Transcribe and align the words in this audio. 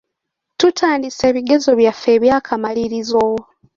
Tutandise 0.59 1.23
ebigezo 1.29 1.71
byaffe 1.79 2.09
eby'akamalirizo. 2.17 3.25